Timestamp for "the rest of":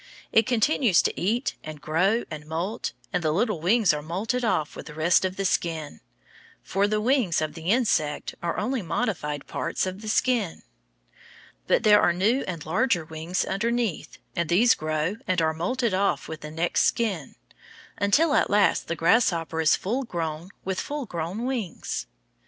4.87-5.35